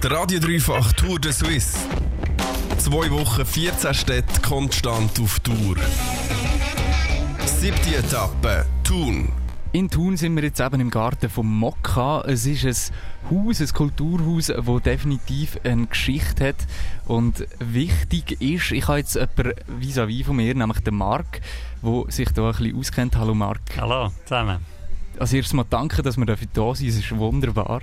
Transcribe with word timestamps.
Der 0.00 0.12
Radio 0.12 0.38
Dreifach 0.38 0.92
Tour 0.92 1.18
de 1.18 1.32
Suisse. 1.32 1.76
Zwei 2.78 3.10
Wochen, 3.10 3.44
14 3.44 3.92
Städte 3.94 4.40
konstant 4.42 5.18
auf 5.18 5.40
Tour. 5.40 5.74
Siebte 7.44 7.96
Etappe, 7.96 8.64
Thun. 8.84 9.32
In 9.72 9.90
Thun 9.90 10.16
sind 10.16 10.36
wir 10.36 10.44
jetzt 10.44 10.60
eben 10.60 10.80
im 10.80 10.90
Garten 10.90 11.28
von 11.28 11.46
Mokka. 11.46 12.20
Es 12.20 12.46
ist 12.46 12.64
ein 12.64 12.94
Haus, 13.28 13.60
ein 13.60 13.68
Kulturhaus, 13.74 14.46
das 14.46 14.82
definitiv 14.84 15.58
eine 15.64 15.86
Geschichte 15.86 16.46
hat 16.46 16.66
und 17.06 17.44
wichtig 17.58 18.40
ist. 18.40 18.70
Ich 18.70 18.86
habe 18.86 18.98
jetzt 18.98 19.16
jemanden 19.16 19.54
vis-à-vis 19.80 20.26
von 20.26 20.36
mir, 20.36 20.54
nämlich 20.54 20.78
den 20.78 20.94
Marc, 20.94 21.40
der 21.82 22.04
sich 22.06 22.30
da 22.30 22.50
ein 22.50 22.56
bisschen 22.56 22.78
auskennt. 22.78 23.16
Hallo 23.16 23.34
Marc. 23.34 23.62
Hallo 23.76 24.12
zusammen. 24.26 24.58
Als 25.18 25.32
erstes 25.32 25.54
mal 25.54 25.66
danke, 25.68 26.02
dass 26.02 26.16
wir 26.16 26.24
da 26.26 26.74
sind. 26.76 26.88
Es 26.88 26.98
ist 26.98 27.16
wunderbar. 27.16 27.80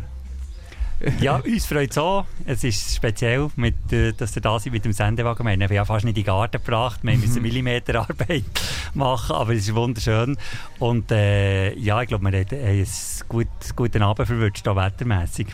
Ja, 1.20 1.38
uns 1.38 1.66
freut 1.66 1.92
es 1.92 1.98
auch. 1.98 2.26
Es 2.46 2.64
ist 2.64 2.96
speziell, 2.96 3.50
mit, 3.56 3.92
äh, 3.92 4.14
dass 4.14 4.36
ihr 4.36 4.42
da 4.42 4.60
seid 4.60 4.74
mit 4.74 4.86
dem 4.86 4.94
Sendewagen. 4.94 5.46
Wir 5.46 5.54
haben 5.54 5.74
ja 5.74 5.86
fast 5.86 6.06
nicht 6.06 6.18
in 6.18 6.24
den 6.24 6.28
Garten 6.28 6.64
gebracht. 6.64 7.00
Wir 7.04 7.18
müssen 7.18 7.38
mhm. 7.38 7.42
Millimeterarbeit 7.44 8.44
machen, 8.94 9.36
aber 9.36 9.54
es 9.54 9.68
ist 9.68 9.76
wunderschön. 9.76 10.38
Und 10.80 11.12
äh, 11.12 11.74
ja, 11.76 12.02
ich 12.02 12.08
glaube, 12.08 12.32
wir 12.32 12.40
haben 12.40 12.58
einen 12.58 12.88
gut, 13.28 13.48
guten 13.76 14.02
Abend 14.02 14.28
verwünscht, 14.28 14.68
auch 14.68 14.76
wettermässig. 14.76 15.48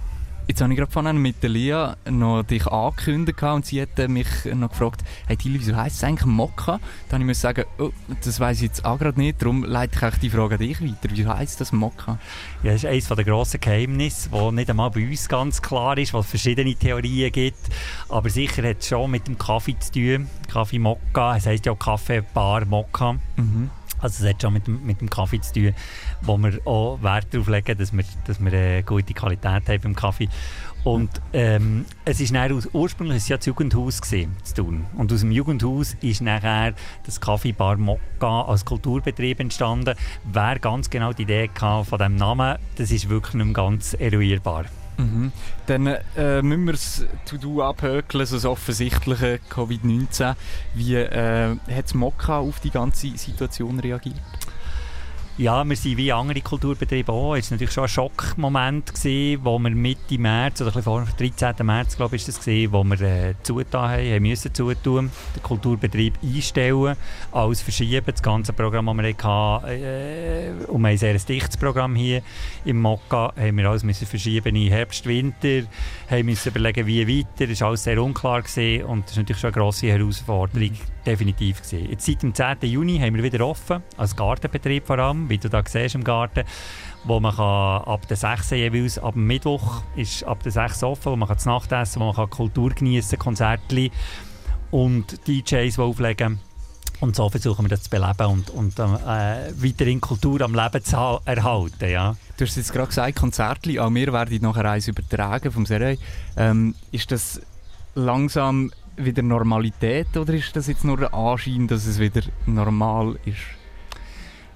Jetzt 0.52 0.60
habe 0.60 0.74
ich 0.74 0.80
gerade 0.80 0.92
vorhin 0.92 1.16
mit 1.16 1.42
der 1.44 1.50
Lia 1.50 1.96
noch 2.10 2.44
dich 2.44 2.68
angekündigt 2.68 3.42
und 3.42 3.66
sie 3.66 3.82
hat 3.82 3.98
mich 4.10 4.28
noch 4.54 4.68
gefragt, 4.68 5.02
hey 5.26 5.38
Tilly, 5.38 5.62
wieso 5.62 5.78
heisst 5.78 5.96
es 5.96 6.04
eigentlich 6.04 6.26
Mokka? 6.26 6.82
Dann 7.08 7.22
habe 7.22 7.32
ich 7.32 7.38
sagen, 7.38 7.64
oh, 7.80 7.92
das 8.22 8.38
weiß 8.38 8.58
ich 8.58 8.64
jetzt 8.64 8.84
auch 8.84 9.00
gerade 9.00 9.18
nicht, 9.18 9.42
darum 9.42 9.64
leite 9.64 10.10
ich 10.12 10.20
die 10.20 10.30
Frage 10.30 10.56
an 10.56 10.60
dich 10.60 10.82
weiter. 10.82 11.08
Wieso 11.10 11.30
heisst 11.30 11.62
das 11.62 11.72
Mokka? 11.72 12.20
Ja, 12.64 12.74
das 12.74 12.84
ist 12.84 12.90
eines 12.90 13.08
der 13.08 13.24
grossen 13.24 13.62
Geheimnisse, 13.62 14.30
das 14.30 14.52
nicht 14.52 14.70
einmal 14.70 14.92
bei 14.92 15.08
uns 15.08 15.30
ganz 15.30 15.62
klar 15.62 15.98
ist, 15.98 16.14
weil 16.14 16.20
es 16.20 16.28
verschiedene 16.28 16.76
Theorien 16.76 17.32
gibt. 17.32 17.70
Aber 18.10 18.30
sicher 18.30 18.68
hat 18.68 18.80
es 18.82 18.90
schon 18.90 19.10
mit 19.10 19.30
dem 19.30 19.38
Kaffee 19.38 19.80
zu 19.80 19.94
tun. 19.94 20.28
Kaffee 20.52 20.80
Mokka, 20.80 21.38
es 21.38 21.46
heisst 21.46 21.66
ja 21.66 21.72
auch 21.72 21.80
Kaffee 21.80 22.24
Bar 22.34 22.66
Mokka. 22.66 23.14
Mhm. 23.38 23.70
Also 24.02 24.24
es 24.24 24.30
hat 24.30 24.42
schon 24.42 24.54
mit 24.54 24.68
mit 24.68 25.02
dem 25.02 25.10
Kaffee 25.10 25.42
zu 25.42 25.54
tun, 25.54 25.74
wo 26.22 26.38
wir 26.38 26.60
auch 26.66 27.02
Wert 27.02 27.28
darauf 27.32 27.48
legen, 27.48 27.78
dass 27.78 27.94
wir, 27.94 28.04
dass 28.26 28.40
wir 28.40 28.52
eine 28.52 28.84
gute 28.84 29.14
Qualität 29.14 29.68
haben 29.68 29.82
beim 29.82 29.96
Kaffee. 29.96 30.30
Und 30.84 31.10
ähm, 31.34 31.86
es 32.06 32.20
ist 32.20 32.32
nachher 32.32 32.56
aus, 32.56 32.68
ursprünglich 32.74 33.18
ist 33.18 33.30
ja 33.30 33.38
das 33.38 33.46
Jugendhaus 33.46 34.02
gewesen, 34.02 34.36
zu 34.44 34.56
tun. 34.56 34.86
Und 34.98 35.14
aus 35.14 35.20
dem 35.20 35.32
Jugendhaus 35.32 35.96
ist 36.02 36.22
nachher 36.22 36.74
das 37.06 37.22
Kaffeebar 37.22 37.78
Mokka 37.78 38.42
als 38.44 38.66
Kulturbetrieb 38.66 39.40
entstanden. 39.40 39.96
Wer 40.24 40.58
ganz 40.58 40.90
genau 40.90 41.14
die 41.14 41.24
Idee 41.24 41.50
hatte 41.60 41.86
von 41.88 42.00
diesem 42.00 42.16
Namen, 42.16 42.58
das 42.78 42.90
ist 42.90 43.10
wirklich 43.10 43.36
nicht 43.36 43.54
ganz 43.54 43.94
eruierbar. 43.94 44.66
Mhm. 45.02 45.32
Dann 45.66 45.88
äh, 45.88 46.42
müssen 46.42 46.66
wir 46.66 46.74
das 46.74 47.06
To-Do 47.26 47.64
abhökeln, 47.64 48.26
so 48.26 48.36
das 48.36 48.46
offensichtliche 48.46 49.40
Covid-19. 49.50 50.36
Wie 50.76 50.96
äh, 50.96 51.56
hat 51.74 51.96
Mokka 51.96 52.40
auf 52.40 52.60
die 52.60 52.72
ganze 52.72 53.18
Situation 53.18 53.80
reagiert? 53.80 54.16
Ja, 55.42 55.68
wir 55.68 55.76
sind 55.76 55.98
wie 55.98 56.14
andere 56.14 56.40
Kulturbetriebe 56.40 57.12
auch. 57.12 57.34
Es 57.36 57.50
war 57.50 57.56
natürlich 57.56 57.74
schon 57.74 57.86
ein 57.86 57.90
Schockmoment, 57.90 58.94
wo 59.44 59.58
wir 59.58 59.72
Mitte 59.72 60.20
März, 60.20 60.62
oder 60.62 60.76
ein 60.76 60.84
vor 60.84 61.04
13. 61.18 61.66
März, 61.66 61.98
glaube 61.98 62.16
ich, 62.16 62.28
ist 62.28 62.38
das 62.38 62.46
wo 62.72 62.84
wir 62.84 63.02
äh, 63.02 63.34
zugetan 63.42 63.90
haben, 63.90 64.14
haben 64.14 64.22
müssen 64.22 64.54
zutun, 64.54 65.10
den 65.36 65.42
Kulturbetrieb 65.42 66.14
einstellen, 66.22 66.96
alles 67.32 67.60
verschieben, 67.60 68.06
das 68.06 68.22
ganze 68.22 68.54
Programm, 68.54 68.86
das 68.86 68.98
wir 68.98 69.16
hatten, 69.18 69.68
äh, 69.68 70.52
um 70.68 70.86
ein 70.86 71.00
sehr 71.00 71.16
dichtes 71.16 71.58
Programm 71.58 71.96
hier 71.96 72.22
im 72.64 72.80
Mokka, 72.80 73.34
haben 73.36 73.58
wir 73.58 73.68
alles 73.68 73.82
müssen 73.82 74.06
verschieben 74.06 74.56
in 74.56 74.70
Herbst, 74.70 75.08
Winter, 75.08 75.64
haben 76.08 76.26
müssen 76.28 76.50
überlegen, 76.50 76.86
wie 76.86 77.18
weiter, 77.18 77.48
das 77.48 77.62
war 77.62 77.70
alles 77.70 77.84
sehr 77.84 78.00
unklar 78.00 78.44
gewesen 78.44 78.86
und 78.86 79.06
das 79.06 79.14
ist 79.14 79.18
natürlich 79.18 79.42
schon 79.42 79.52
eine 79.56 79.60
grosse 79.60 79.88
Herausforderung, 79.88 80.78
definitiv 81.06 81.62
gewesen. 81.62 81.90
Jetzt 81.90 82.06
seit 82.06 82.24
dem 82.24 82.34
10. 82.34 82.58
Juni 82.62 83.00
haben 83.00 83.16
wir 83.16 83.24
wieder 83.24 83.46
offen, 83.46 83.84
als 83.98 84.16
Gartenbetrieb 84.16 84.86
vor 84.86 85.00
allem, 85.00 85.30
wie 85.30 85.38
du 85.38 85.50
da 85.50 85.64
siehst 85.66 85.96
im 85.96 86.04
Garten, 86.04 86.44
wo 87.04 87.20
man 87.20 87.36
kann 87.36 87.84
ab 87.84 88.08
der 88.08 88.18
6 88.18 88.52
jeweils, 88.52 89.00
ab 89.00 89.14
dem 89.14 89.28
Mittwoch 89.28 89.84
ist 89.96 90.24
ab 90.24 90.44
der 90.44 90.52
6 90.52 90.84
offen, 90.84 91.12
wo 91.12 91.16
man 91.16 91.28
kann 91.28 91.38
das 91.38 91.46
Nachtessen, 91.46 92.02
wo 92.02 92.06
man 92.06 92.16
kann 92.16 92.30
Kultur 92.30 92.70
genießen, 92.72 93.18
Konzerte 93.18 93.90
und 94.70 95.28
DJs, 95.28 95.80
auflegen. 95.80 96.40
Und 97.00 97.16
so 97.16 97.30
versuchen 97.30 97.66
wir 97.66 97.70
das 97.70 97.84
zu 97.84 97.90
beleben 97.90 98.28
und, 98.28 98.50
und 98.52 98.78
äh, 98.78 99.52
weiterhin 99.56 100.00
Kultur 100.00 100.42
am 100.42 100.54
Leben 100.54 100.84
zu 100.84 101.20
erhalten. 101.26 101.90
Ja. 101.90 102.16
Du 102.38 102.46
hast 102.46 102.56
jetzt 102.56 102.72
gerade 102.72 102.88
gesagt, 102.88 103.16
Konzerte, 103.16 103.84
auch 103.84 103.92
wir 103.92 104.14
werden 104.14 104.40
nachher 104.42 104.66
eins 104.66 104.88
übertragen 104.88 105.52
vom 105.52 105.66
Serie. 105.66 105.98
Ähm, 106.38 106.76
ist 106.92 107.12
das 107.12 107.42
langsam 107.96 108.72
wieder 109.06 109.22
Normalität 109.22 110.16
oder 110.18 110.34
ist 110.34 110.56
das 110.56 110.68
jetzt 110.68 110.84
nur 110.84 111.00
ein 111.00 111.14
Anschein, 111.14 111.68
dass 111.68 111.86
es 111.86 112.00
wieder 112.00 112.22
normal 112.46 113.18
ist? 113.26 113.38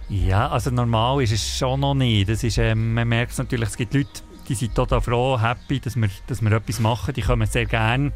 Ja, 0.10 0.50
also 0.50 0.70
normal 0.70 1.24
ist 1.24 1.32
es 1.32 1.58
schon 1.58 1.80
noch 1.80 1.96
nicht. 1.96 2.30
Das 2.30 2.44
ist, 2.44 2.58
ähm, 2.58 2.94
man 2.94 3.08
merkt 3.08 3.32
es 3.32 3.38
natürlich, 3.38 3.70
es 3.70 3.78
gibt 3.78 3.94
Leute, 3.94 4.22
die 4.48 4.54
sind 4.54 4.76
total 4.76 5.02
froh, 5.02 5.40
happy, 5.40 5.80
dass 5.80 5.96
wir, 5.96 6.10
dass 6.28 6.42
wir 6.42 6.52
etwas 6.52 6.80
machen. 6.80 7.14
Die 7.14 7.22
kommen 7.22 7.48
sehr 7.48 7.66
gerne. 7.66 8.12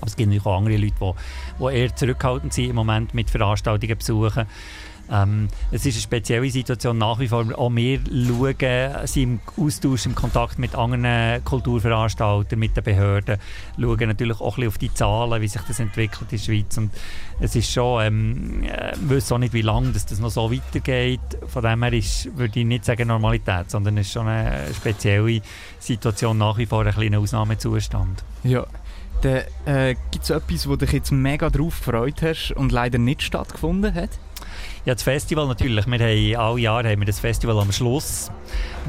Aber 0.00 0.06
es 0.06 0.16
gibt 0.16 0.28
natürlich 0.28 0.46
auch 0.46 0.58
andere 0.58 0.76
Leute, 0.76 0.94
die, 1.00 1.64
die 1.64 1.76
eher 1.76 1.96
zurückhaltend 1.96 2.52
sind 2.52 2.70
im 2.70 2.76
Moment 2.76 3.14
mit 3.14 3.30
Veranstaltungen 3.30 3.96
besuchen. 3.96 4.46
Ähm, 5.10 5.48
es 5.70 5.86
ist 5.86 5.94
eine 5.94 6.02
spezielle 6.02 6.50
Situation 6.50 6.98
nach 6.98 7.18
wie 7.18 7.28
vor. 7.28 7.46
Auch 7.56 7.70
wir 7.74 8.00
schauen, 8.00 9.06
sind 9.06 9.22
im 9.22 9.40
Austausch, 9.64 10.06
im 10.06 10.14
Kontakt 10.14 10.58
mit 10.58 10.74
anderen 10.74 11.44
Kulturveranstaltern, 11.44 12.58
mit 12.58 12.76
den 12.76 12.84
Behörden, 12.84 13.38
schauen 13.78 14.08
natürlich 14.08 14.40
auch 14.40 14.56
ein 14.58 14.64
bisschen 14.64 14.68
auf 14.68 14.78
die 14.78 14.94
Zahlen, 14.94 15.42
wie 15.42 15.48
sich 15.48 15.62
das 15.62 15.80
entwickelt 15.80 16.32
in 16.32 16.38
der 16.38 16.44
Schweiz. 16.44 16.78
Und 16.78 16.90
es 17.40 17.56
ist 17.56 17.70
schon, 17.70 18.02
ähm, 18.02 18.64
äh, 18.64 18.92
wir 19.00 19.16
wissen 19.16 19.34
auch 19.34 19.38
nicht, 19.38 19.52
wie 19.52 19.62
lange 19.62 19.92
das, 19.92 20.06
das 20.06 20.20
noch 20.20 20.30
so 20.30 20.52
weitergeht. 20.52 21.20
Von 21.46 21.62
dem 21.62 21.82
her 21.82 21.92
ist, 21.92 22.36
würde 22.36 22.60
ich 22.60 22.66
nicht 22.66 22.84
sagen 22.84 23.08
Normalität, 23.08 23.70
sondern 23.70 23.98
es 23.98 24.06
ist 24.06 24.12
schon 24.12 24.28
eine 24.28 24.72
spezielle 24.74 25.40
Situation 25.78 26.38
nach 26.38 26.58
wie 26.58 26.66
vor, 26.66 26.84
ein 26.84 26.92
kleiner 26.92 27.18
Ausnahmezustand. 27.18 28.24
Ja. 28.42 28.66
Dann 29.22 29.42
äh, 29.64 29.94
gibt 30.10 30.24
es 30.24 30.30
etwas, 30.30 30.68
wo 30.68 30.76
dich 30.76 30.92
jetzt 30.92 31.10
mega 31.10 31.48
drauf 31.48 31.78
gefreut 31.78 32.20
hast 32.22 32.52
und 32.52 32.72
leider 32.72 32.98
nicht 32.98 33.22
stattgefunden 33.22 33.94
hat? 33.94 34.10
Ja, 34.86 34.92
das 34.92 35.02
Festival 35.02 35.46
natürlich. 35.46 35.86
Wir 35.86 35.98
haben 35.98 36.36
alle 36.36 36.60
Jahre 36.60 36.90
haben 36.90 37.00
wir 37.00 37.06
das 37.06 37.18
Festival 37.18 37.58
am 37.58 37.72
Schluss, 37.72 38.30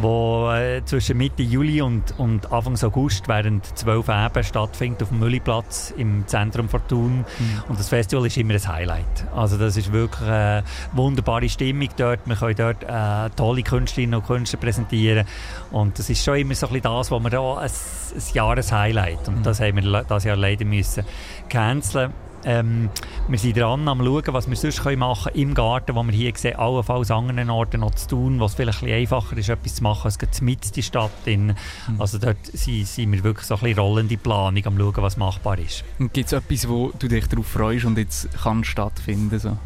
wo 0.02 0.52
äh, 0.52 0.84
zwischen 0.84 1.18
Mitte 1.18 1.42
Juli 1.42 1.82
und, 1.82 2.20
und 2.20 2.52
Anfang 2.52 2.78
August 2.84 3.30
während 3.30 3.66
zwölf 3.78 4.10
Eben 4.10 4.44
stattfindet 4.44 5.04
auf 5.04 5.10
dem 5.10 5.20
Mülliplatz 5.20 5.94
im 5.96 6.28
Zentrum 6.28 6.68
von 6.68 6.86
Thun. 6.90 7.18
Mhm. 7.20 7.64
Und 7.70 7.80
das 7.80 7.88
Festival 7.88 8.26
ist 8.26 8.36
immer 8.36 8.56
ein 8.56 8.68
Highlight. 8.68 9.26
Also 9.34 9.58
das 9.58 9.78
ist 9.78 9.94
wirklich 9.94 10.22
eine 10.28 10.66
wunderbare 10.92 11.48
Stimmung 11.48 11.88
dort. 11.96 12.20
Wir 12.26 12.36
können 12.36 12.56
dort 12.58 12.84
äh, 12.84 13.34
tolle 13.38 13.64
Künstlerinnen 13.64 14.16
und 14.16 14.28
Künstler 14.28 14.60
präsentieren. 14.60 15.26
Und 15.72 15.98
das 15.98 16.10
ist 16.10 16.26
schon 16.26 16.36
immer 16.36 16.56
so 16.56 16.68
ein 16.68 16.74
bisschen 16.74 16.94
das, 16.94 17.10
was 17.10 17.24
wir 17.24 17.30
da 17.30 17.54
ein, 17.56 17.70
ein 17.70 18.24
Jahreshighlight. 18.34 19.30
Und 19.30 19.38
mhm. 19.38 19.44
das 19.44 19.62
haben 19.62 19.82
wir 19.82 20.04
das 20.04 20.26
Jahr 20.26 20.36
leider 20.36 20.66
müssen 20.66 21.06
canceln 21.48 22.12
ähm, 22.46 22.90
wir 23.28 23.40
sind 23.40 23.58
dran 23.58 23.88
am 23.88 24.04
schauen, 24.04 24.34
was 24.34 24.48
wir 24.48 24.56
sonst 24.56 24.84
machen 24.98 25.34
können 25.34 25.50
im 25.50 25.54
Garten, 25.54 25.96
wo 25.96 26.04
wir 26.04 26.14
hier 26.14 26.32
sehen, 26.36 26.56
allenfalls 26.58 27.12
an 27.12 27.30
anderen 27.30 27.50
Orten 27.50 27.82
noch 27.82 27.96
zu 27.96 28.08
tun, 28.08 28.40
wo 28.40 28.46
es 28.46 28.54
vielleicht 28.54 28.84
ein 28.84 28.92
einfacher 28.92 29.36
ist, 29.38 29.50
etwas 29.50 29.76
zu 29.76 29.84
machen, 29.84 30.06
als 30.06 30.42
mit 30.42 30.76
die 30.76 30.84
Stadt. 30.84 31.12
In. 31.26 31.48
Mhm. 31.48 31.56
Also 32.00 32.20
dort 32.20 32.46
sind, 32.46 32.88
sind 32.88 33.12
wir 33.12 33.24
wirklich 33.24 33.48
so 33.48 33.56
ein 33.56 33.62
bisschen 33.62 33.80
rollende 33.80 34.18
Planung 34.18 34.66
am 34.66 34.78
schauen, 34.78 34.98
was 34.98 35.18
machbar 35.18 35.58
ist. 35.58 35.84
Gibt 35.98 36.28
es 36.28 36.34
etwas, 36.34 36.68
wo 36.68 36.92
du 37.00 37.08
dich 37.08 37.28
darauf 37.28 37.48
freust 37.48 37.86
und 37.86 37.98
jetzt 37.98 38.30
kann 38.44 38.64
stattfinden 38.64 39.40
so? 39.40 39.58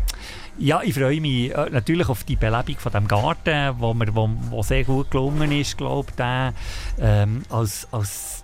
Ja, 0.58 0.82
ich 0.84 0.94
freue 0.94 1.22
mich 1.22 1.56
äh, 1.56 1.70
natürlich 1.72 2.10
auf 2.10 2.24
die 2.26 2.36
Belebung 2.36 2.78
von 2.78 2.92
dem 2.92 3.08
Garten, 3.08 3.76
wo, 3.80 3.94
mir, 3.94 4.14
wo, 4.14 4.30
wo 4.50 4.62
sehr 4.62 4.84
gut 4.84 5.10
gelungen 5.10 5.52
ist, 5.52 5.78
glaube 5.78 6.10
ich, 6.18 6.54
ähm, 7.00 7.44
als, 7.50 7.88
als 7.92 8.44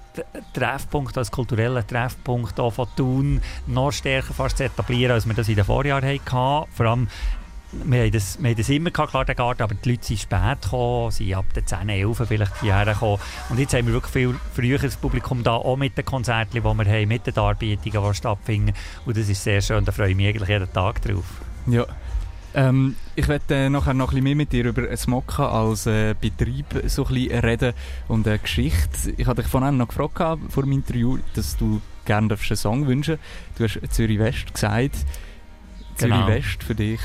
Treffpunkt, 0.53 1.17
als 1.17 1.31
kultureller 1.31 1.85
Treffpunkt 1.85 2.59
auch 2.59 2.71
von 2.71 2.87
Thun 2.95 3.41
noch 3.67 3.91
stärker 3.91 4.33
fast 4.33 4.57
zu 4.57 4.65
etablieren, 4.65 5.13
als 5.13 5.25
wir 5.25 5.33
das 5.33 5.49
in 5.49 5.55
den 5.55 5.65
Vorjahren 5.65 6.07
hatten. 6.07 6.67
Vor 6.71 6.85
allem 6.85 7.07
wir 7.83 8.03
haben, 8.03 8.11
das, 8.11 8.41
wir 8.41 8.49
haben 8.49 8.57
das 8.57 8.69
immer 8.69 8.91
gehabt, 8.91 9.11
klar, 9.11 9.25
den 9.25 9.35
Garten, 9.35 9.63
aber 9.63 9.75
die 9.75 9.89
Leute 9.89 10.05
sind 10.05 10.19
spät 10.19 10.61
gekommen, 10.61 11.11
sind 11.11 11.33
ab 11.33 11.45
den 11.53 11.65
10, 11.65 11.89
11 11.89 12.23
vielleicht 12.27 12.61
hierher 12.61 12.85
gekommen. 12.85 13.19
Und 13.49 13.59
jetzt 13.59 13.73
haben 13.73 13.85
wir 13.87 13.93
wirklich 13.93 14.13
viel 14.13 14.35
früheres 14.53 14.95
Publikum 14.95 15.43
da, 15.43 15.55
auch 15.55 15.75
mit 15.75 15.97
den 15.97 16.05
Konzerten, 16.05 16.51
die 16.53 16.63
wir 16.63 16.69
haben, 16.69 17.07
mit 17.07 17.27
den 17.27 17.33
Darbietungen, 17.33 18.09
die 18.09 18.15
stattfinden. 18.15 18.73
Und 19.05 19.17
das 19.17 19.27
ist 19.29 19.43
sehr 19.43 19.61
schön, 19.61 19.83
da 19.83 19.91
freue 19.91 20.11
ich 20.11 20.15
mich 20.15 20.27
eigentlich 20.27 20.49
jeden 20.49 20.71
Tag 20.71 21.01
drauf. 21.01 21.25
Ja, 21.67 21.85
ähm, 22.55 22.95
ich 23.15 23.27
werde 23.27 23.53
äh, 23.53 23.69
nachher 23.69 23.93
noch 23.93 24.07
ein 24.07 24.09
bisschen 24.09 24.23
mehr 24.23 24.35
mit 24.35 24.51
dir 24.53 24.65
über 24.65 24.95
Smokka 24.95 25.49
als 25.49 25.85
äh, 25.85 26.15
Betrieb 26.19 26.65
so 26.85 27.05
ein 27.05 27.13
bisschen 27.13 27.39
reden 27.39 27.73
und 28.07 28.27
eine 28.27 28.39
Geschichte. 28.39 29.13
Ich 29.17 29.27
hatte 29.27 29.41
dich 29.41 29.51
vorhin 29.51 29.77
noch 29.77 29.89
gefragt 29.89 30.39
vor 30.49 30.63
dem 30.63 30.71
Interview, 30.71 31.19
dass 31.33 31.57
du 31.57 31.81
gerne 32.05 32.33
einen 32.33 32.57
Song 32.57 32.87
wünschen 32.87 33.19
Du 33.57 33.65
hast 33.65 33.79
Zürich 33.91 34.19
West 34.19 34.53
gesagt. 34.53 34.95
Genau. 35.97 36.25
Zürich 36.25 36.45
West 36.45 36.63
für 36.63 36.75
dich. 36.75 36.99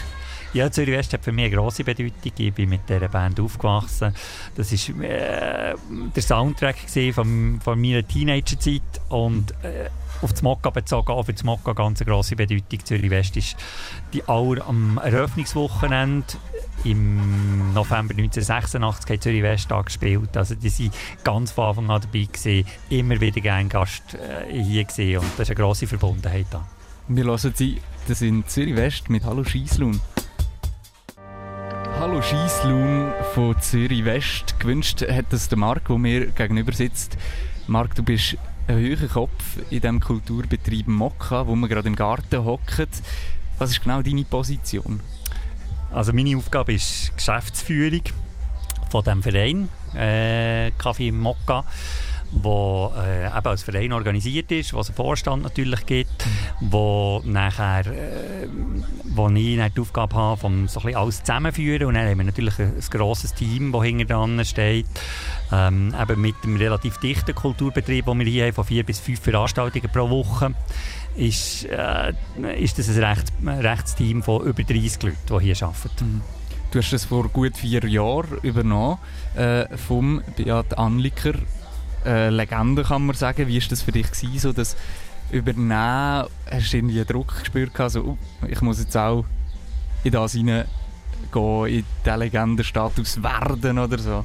Ja, 0.52 0.70
Zürich 0.70 0.94
West 0.94 1.12
hat 1.12 1.25
für 1.25 1.32
mich 1.32 1.47
eine 1.47 1.56
grosse 1.56 1.85
Bedeutung. 1.85 2.32
Ich 2.37 2.53
bin 2.53 2.69
mit 2.69 2.88
dieser 2.88 3.08
Band 3.08 3.38
aufgewachsen. 3.38 4.14
Das 4.56 4.73
war 4.73 5.05
äh, 5.05 5.75
der 6.14 6.23
Soundtrack 6.23 6.76
von, 7.12 7.61
von 7.62 7.81
meiner 7.81 8.06
Teenagerzeit 8.06 8.82
und 9.08 9.53
äh, 9.62 9.91
auf 10.22 10.32
das 10.32 10.43
Mokka 10.43 10.70
bezogen, 10.70 11.12
auch 11.12 11.25
für 11.25 11.32
das 11.32 11.44
Mokka 11.44 11.72
ganz 11.72 12.00
eine 12.00 12.11
grosse 12.11 12.37
Bedeutung. 12.37 12.84
Zürich 12.84 13.11
West 13.11 13.37
ist 13.37 13.56
die 14.12 14.26
Auer 14.28 14.67
am 14.67 14.99
Eröffnungswochenende 15.02 16.26
im 16.84 17.72
November 17.75 18.14
1986 18.14 19.11
hat 19.11 19.22
Zürich 19.22 19.43
West 19.43 19.69
gespielt. 19.84 20.37
Also 20.37 20.55
die 20.55 20.70
waren 20.70 20.93
ganz 21.25 21.52
von 21.52 21.64
Anfang 21.69 21.90
an 21.90 22.00
dabei 22.00 22.25
gewesen, 22.25 22.67
immer 22.88 23.20
wieder 23.20 23.40
gerne 23.40 23.69
Gast 23.69 24.14
äh, 24.14 24.62
hier 24.62 24.84
gewesen 24.84 25.19
und 25.19 25.31
das 25.32 25.49
ist 25.49 25.50
eine 25.50 25.64
grosse 25.64 25.87
Verbundenheit 25.87 26.46
da. 26.50 26.67
Wir 27.08 27.25
hören 27.25 27.52
Sie, 27.55 27.81
das 28.08 28.20
sind 28.20 28.49
Zürich 28.50 28.76
West 28.76 29.11
mit 29.11 29.25
Hallo 29.25 29.44
Scheisslun. 29.44 30.00
Hallo 31.99 32.22
Scheisslun 32.22 33.12
von 33.34 33.61
Zürich 33.61 34.05
West. 34.05 34.58
Gewünscht 34.58 35.02
hat 35.06 35.26
das 35.31 35.49
der 35.49 35.58
Marc, 35.58 35.88
der 35.88 35.99
mir 35.99 36.26
gegenüber 36.28 36.72
sitzt. 36.72 37.19
Marc, 37.67 37.94
du 37.94 38.02
bist 38.02 38.38
höherer 38.72 39.08
Kopf 39.08 39.56
in 39.70 39.81
diesem 39.81 40.00
Kulturbetrieb 40.00 40.88
Mokka, 40.88 41.46
wo 41.46 41.55
wir 41.55 41.69
gerade 41.69 41.88
im 41.88 41.96
Garten 41.96 42.44
hocken. 42.44 42.87
Was 43.58 43.70
ist 43.70 43.82
genau 43.82 44.02
deine 44.02 44.25
Position? 44.25 45.00
Also 45.93 46.12
meine 46.12 46.37
Aufgabe 46.37 46.75
ist 46.75 47.17
Geschäftsführung 47.17 48.02
von 48.90 49.05
dem 49.05 49.22
Verein 49.22 49.69
äh, 49.94 50.70
Kaffee 50.78 51.12
Mokka 51.12 51.64
wo 52.32 52.93
äh, 52.97 53.27
eben 53.27 53.47
als 53.47 53.62
Verein 53.62 53.93
organisiert 53.93 54.50
ist, 54.53 54.73
wo 54.73 54.81
es 54.81 54.88
einen 54.88 54.97
Vorstand 54.97 55.43
natürlich 55.43 55.85
gibt, 55.87 56.25
wo 56.61 57.21
nachher, 57.25 57.87
äh, 57.87 58.49
wo 59.05 59.29
ich 59.29 59.56
dann 59.56 59.73
die 59.75 59.81
Aufgabe 59.81 60.15
habe, 60.15 60.41
vom 60.41 60.69
so 60.69 60.81
ein 60.81 60.94
alles 60.94 61.21
zusammenführen 61.21 61.88
und 61.88 61.94
dann 61.94 62.09
haben 62.09 62.19
wir 62.19 62.25
natürlich 62.25 62.59
ein, 62.59 62.77
ein 62.77 62.85
grosses 62.91 63.35
Team, 63.35 63.73
das 63.73 63.82
hinter 63.82 64.05
dran 64.05 64.44
steht, 64.44 64.87
ähm, 65.53 65.94
eben 66.00 66.21
mit 66.21 66.37
einem 66.44 66.56
relativ 66.56 66.99
dichten 66.99 67.35
Kulturbetrieb, 67.35 68.06
den 68.06 68.19
wir 68.19 68.27
hier 68.27 68.47
haben, 68.47 68.55
von 68.55 68.65
vier 68.65 68.85
bis 68.85 69.00
fünf 69.00 69.21
Veranstaltungen 69.21 69.91
pro 69.93 70.09
Woche 70.09 70.55
ist, 71.17 71.65
äh, 71.65 72.12
ist 72.59 72.79
das 72.79 72.88
ein 72.88 73.03
recht, 73.03 73.32
rechtes 73.44 73.94
von 74.25 74.43
über 74.43 74.62
30 74.62 75.03
Leuten, 75.03 75.19
die 75.29 75.44
hier 75.44 75.67
arbeiten. 75.67 75.91
Mhm. 76.00 76.23
Du 76.71 76.79
hast 76.79 76.93
das 76.93 77.05
vor 77.05 77.29
gut 77.29 77.56
vier 77.56 77.85
Jahren 77.85 78.38
übernommen 78.43 78.99
äh, 79.35 79.77
vom 79.77 80.23
Beat 80.37 80.79
Anliker. 80.79 81.35
Äh, 82.05 82.31
Legende 82.31 82.82
kann 82.82 83.06
man 83.06 83.17
sagen. 83.17 83.47
Wie 83.47 83.61
war 83.61 83.69
das 83.69 83.82
für 83.82 83.93
dich 83.93 84.11
gewesen, 84.11 84.38
so 84.38 84.52
das 84.52 84.76
Übernehmen? 85.31 86.26
Hast 86.50 86.73
du 86.73 86.76
irgendwie 86.76 87.05
Druck 87.05 87.41
gespürt, 87.41 87.79
also, 87.79 88.00
uh, 88.02 88.17
ich 88.49 88.61
muss 88.61 88.81
jetzt 88.81 88.97
auch 88.97 89.25
in 90.02 90.12
das 90.12 90.32
hineingehen, 90.32 90.67
in 91.67 91.85
diesen 92.05 92.19
Legendenstatus 92.19 93.23
werden 93.23 93.79
oder 93.79 93.99
so? 93.99 94.25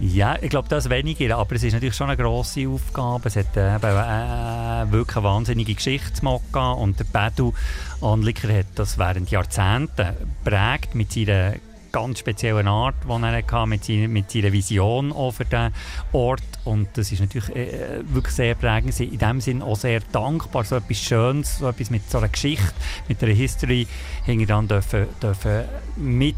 Ja, 0.00 0.36
ich 0.40 0.50
glaube 0.50 0.68
das 0.68 0.88
weniger, 0.90 1.38
aber 1.38 1.56
es 1.56 1.64
ist 1.64 1.72
natürlich 1.72 1.96
schon 1.96 2.08
eine 2.08 2.16
grosse 2.16 2.68
Aufgabe. 2.68 3.26
Es 3.26 3.34
hat 3.34 3.56
äh, 3.56 3.74
äh, 3.74 4.92
wirklich 4.92 5.16
eine 5.16 5.24
wahnsinnige 5.24 5.74
Geschichte 5.74 6.24
und 6.24 7.00
der 7.00 7.04
Bedu 7.04 7.52
Anliker 8.00 8.56
hat 8.56 8.66
das 8.76 8.96
während 8.96 9.28
Jahrzehnten 9.32 10.14
prägt 10.44 10.94
mit 10.94 11.10
seiner 11.10 11.54
ganz 11.92 12.20
speziellen 12.20 12.68
Art, 12.68 12.94
die 13.04 13.10
er 13.10 13.32
hatte, 13.32 13.66
mit, 13.66 13.84
seiner, 13.84 14.08
mit 14.08 14.30
seiner 14.30 14.52
Vision 14.52 15.12
auch 15.12 15.32
für 15.32 15.44
den 15.44 15.72
Ort. 16.12 16.42
Und 16.64 16.88
das 16.94 17.12
ist 17.12 17.20
natürlich 17.20 17.54
äh, 17.54 18.00
wirklich 18.08 18.34
sehr 18.34 18.54
prägend. 18.54 18.98
In 19.00 19.18
dem 19.18 19.40
Sinne 19.40 19.64
auch 19.64 19.76
sehr 19.76 20.00
dankbar, 20.12 20.64
so 20.64 20.76
etwas 20.76 20.98
Schönes, 20.98 21.58
so 21.58 21.68
etwas 21.68 21.90
mit 21.90 22.10
so 22.10 22.18
einer 22.18 22.28
Geschichte, 22.28 22.72
mit 23.08 23.22
einer 23.22 23.32
History 23.32 23.86
hinter 24.24 24.46
dann 24.46 24.68
dürfen, 24.68 25.06
dürfen 25.20 25.64
mit 25.96 26.36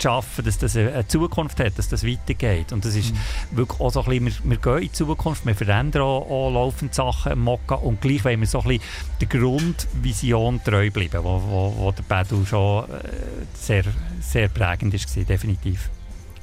schaffen, 0.00 0.44
dass 0.44 0.58
das 0.58 0.76
eine 0.76 1.06
Zukunft 1.06 1.60
hat, 1.60 1.78
dass 1.78 1.88
das 1.88 2.06
weitergeht. 2.06 2.72
Und 2.72 2.84
das 2.84 2.94
ist 2.94 3.12
mhm. 3.12 3.56
wirklich 3.56 3.80
auch 3.80 3.90
so 3.90 4.02
ein 4.02 4.20
bisschen, 4.20 4.44
wir, 4.44 4.50
wir 4.50 4.56
gehen 4.56 4.76
in 4.76 4.82
die 4.82 4.92
Zukunft, 4.92 5.46
wir 5.46 5.54
verändern 5.54 6.02
auch, 6.02 6.30
auch 6.30 6.50
laufend 6.50 6.94
Sachen 6.94 7.38
Mokka 7.38 7.76
und 7.76 8.00
gleich 8.00 8.24
wollen 8.24 8.40
wir 8.40 8.46
so 8.46 8.60
ein 8.60 8.68
bisschen 8.68 8.84
der 9.20 9.28
Grundvision 9.28 10.62
treu 10.64 10.90
bleiben, 10.90 11.22
wo, 11.22 11.42
wo, 11.42 11.74
wo 11.76 11.92
der 11.92 12.02
Pedal 12.02 12.46
schon 12.46 12.84
äh, 12.84 13.08
sehr, 13.54 13.84
sehr 14.20 14.48
prägend 14.78 15.16
war, 15.16 15.24
definitiv. 15.24 15.90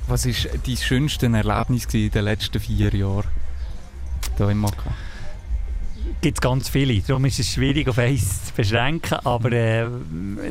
Was 0.08 0.28
war 0.28 0.60
dein 0.66 0.78
schönste 0.78 1.26
Erlebnis 1.28 1.86
in 1.94 2.12
den 2.12 2.26
letzten 2.26 2.60
vier 2.60 2.94
Jahren 2.94 3.28
hier 4.38 4.50
im 4.50 4.60
Mokka? 4.60 4.94
gibt 6.22 6.38
es 6.38 6.42
ganz 6.42 6.70
viele. 6.70 7.00
Darum 7.02 7.26
ist 7.26 7.40
es 7.40 7.54
schwierig, 7.54 7.88
auf 7.88 7.98
eins 7.98 8.46
zu 8.46 8.54
beschränken. 8.54 9.16
Aber 9.24 9.52
äh, 9.52 9.88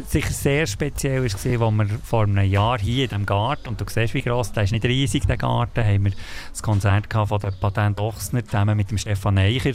sicher 0.06 0.30
sehr 0.30 0.66
speziell 0.66 1.18
war 1.18 1.26
es, 1.26 1.34
als 1.34 1.44
wir 1.44 1.98
vor 2.02 2.24
einem 2.24 2.44
Jahr 2.44 2.78
hier 2.78 3.04
in 3.04 3.10
diesem 3.10 3.26
Garten, 3.26 3.68
und 3.68 3.80
du 3.80 3.84
siehst, 3.88 4.14
wie 4.14 4.22
gross, 4.22 4.52
der 4.52 4.64
ist 4.64 4.72
nicht 4.72 4.84
riesig, 4.84 5.26
der 5.26 5.36
Garten, 5.36 5.84
haben 5.84 6.04
wir 6.04 6.12
das 6.50 6.62
Konzert 6.62 7.12
von 7.12 7.40
der 7.40 7.50
Patent 7.52 8.00
Ochsner 8.00 8.44
zusammen 8.44 8.76
mit 8.76 8.90
dem 8.90 8.98
Stefan 8.98 9.38
Eicher. 9.38 9.72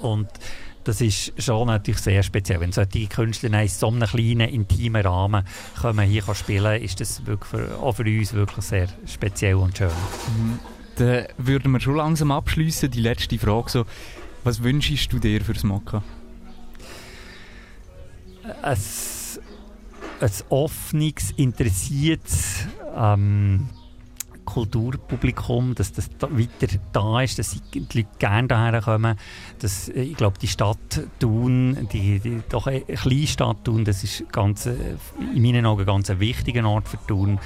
Und 0.00 0.28
das 0.84 1.00
ist 1.00 1.32
schon 1.42 1.66
natürlich 1.66 2.00
sehr 2.00 2.22
speziell. 2.22 2.60
Wenn 2.60 2.72
solche 2.72 3.06
Künstler 3.06 3.60
in 3.60 3.68
so 3.68 3.88
einem 3.88 4.08
kleinen, 4.08 4.48
intimen 4.48 5.04
Rahmen 5.04 5.44
kommen, 5.80 6.08
hier 6.08 6.22
spielen 6.34 6.64
können, 6.64 6.82
ist 6.82 7.00
das 7.00 7.26
wirklich 7.26 7.50
für, 7.50 7.78
auch 7.78 7.92
für 7.92 8.04
uns 8.04 8.32
wirklich 8.32 8.64
sehr 8.64 8.88
speziell 9.06 9.56
und 9.56 9.76
schön. 9.76 9.88
Mhm. 9.88 10.58
Dann 10.96 11.26
würden 11.38 11.72
wir 11.72 11.80
schon 11.80 11.96
langsam 11.96 12.30
abschließen. 12.30 12.90
Die 12.90 13.00
letzte 13.00 13.38
Frage 13.38 13.70
so, 13.70 13.84
was 14.44 14.62
wünschst 14.62 15.12
du 15.12 15.18
dir 15.18 15.42
fürs 15.42 15.64
Mokka? 15.64 16.02
Ein, 18.62 18.78
ein 20.20 20.30
offenes, 20.48 21.30
interessiertes 21.36 22.66
ähm, 22.96 23.68
Kulturpublikum, 24.50 25.74
dass 25.74 25.92
das 25.92 26.10
da 26.18 26.28
weiter 26.30 26.76
da 26.92 27.22
ist, 27.22 27.38
dass 27.38 27.56
die 27.72 27.78
Leute 27.78 28.08
gerne 28.18 28.48
daher 28.48 28.80
kommen. 28.82 29.16
Dass, 29.60 29.88
äh, 29.88 30.02
ich 30.02 30.16
glaube, 30.16 30.38
die 30.40 30.48
Stadt 30.48 30.78
Thun, 31.18 31.88
die, 31.92 32.18
die 32.18 32.42
doch 32.48 32.66
eine 32.66 32.80
kleine 32.80 33.26
Stadt 33.26 33.64
Thun, 33.64 33.84
das 33.84 34.04
ist 34.04 34.30
ganz, 34.32 34.66
äh, 34.66 34.74
in 35.34 35.42
meinen 35.42 35.66
Augen 35.66 35.86
ganz 35.86 36.10
ein 36.10 36.20
wichtiger 36.20 36.68
Ort 36.68 36.88
für 36.88 36.98
Thun, 37.06 37.38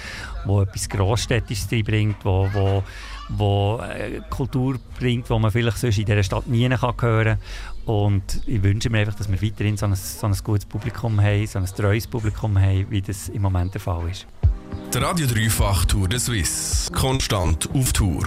wo 0.44 0.62
etwas 0.62 0.88
Grossstädtisches 0.88 1.68
bringt, 1.84 2.24
wo, 2.24 2.48
wo 2.52 2.82
wo 3.28 3.80
äh, 3.82 4.20
Kultur 4.30 4.78
bringt, 4.98 5.28
die 5.28 5.38
man 5.38 5.50
vielleicht 5.50 5.78
sonst 5.78 5.98
in 5.98 6.04
dieser 6.04 6.22
Stadt 6.22 6.46
nie 6.46 6.68
hören 6.68 6.96
kann. 6.96 7.38
Und 7.86 8.42
ich 8.46 8.62
wünsche 8.62 8.90
mir 8.90 8.98
einfach, 8.98 9.14
dass 9.14 9.30
wir 9.30 9.40
weiterhin 9.40 9.76
so 9.76 9.86
ein, 9.86 9.94
so 9.94 10.26
ein 10.26 10.36
gutes 10.44 10.66
Publikum 10.66 11.20
haben, 11.20 11.46
so 11.46 11.58
ein 11.58 11.66
treues 11.66 12.06
Publikum 12.06 12.58
haben, 12.58 12.86
wie 12.90 13.02
das 13.02 13.28
im 13.28 13.42
Moment 13.42 13.74
der 13.74 13.80
Fall 13.80 14.08
ist. 14.10 14.26
Der 14.92 15.02
Radio 15.02 15.26
Dreifach 15.26 15.84
Tour 15.86 16.08
de 16.08 16.18
Suisse. 16.18 16.90
Konstant 16.92 17.68
auf 17.74 17.92
Tour. 17.92 18.26